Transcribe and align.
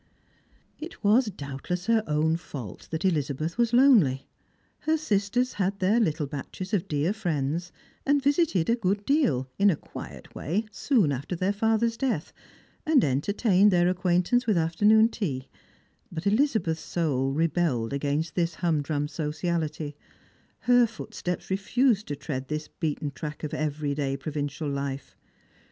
It 0.79 1.03
was, 1.03 1.27
douotless, 1.27 1.85
her 1.85 2.03
own 2.07 2.35
fault 2.35 2.87
that 2.89 3.05
Elizabeth 3.05 3.59
was 3.59 3.71
lonely. 3.71 4.25
Her 4.79 4.97
sisters 4.97 5.53
had 5.53 5.77
their 5.77 5.99
little 5.99 6.25
batches 6.25 6.73
of 6.73 6.87
dear 6.87 7.13
friends, 7.13 7.71
and 8.03 8.19
visited 8.19 8.67
a 8.67 8.75
good 8.75 9.05
deal 9.05 9.47
in 9.59 9.69
a 9.69 9.75
quiet 9.75 10.33
way 10.33 10.65
soon 10.71 11.11
after 11.11 11.35
their 11.35 11.53
father's 11.53 11.97
death, 11.97 12.33
and 12.83 13.03
entertained 13.03 13.69
their 13.69 13.89
acquaintance 13.89 14.47
with 14.47 14.57
afternoon 14.57 15.07
tea; 15.07 15.49
but 16.11 16.23
jRlizabeth's 16.23 16.79
soul 16.79 17.31
rebelled 17.33 17.93
against 17.93 18.33
this 18.33 18.55
humdrum 18.55 19.07
sociality; 19.07 19.95
her 20.61 20.87
footsteps 20.87 21.51
refused 21.51 22.07
to 22.07 22.15
tread 22.15 22.47
this 22.47 22.67
beaten 22.67 23.11
track 23.11 23.43
of 23.43 23.53
every 23.53 23.93
day 23.93 24.17
pro 24.17 24.31
vincial 24.31 24.67
life. 24.73 25.15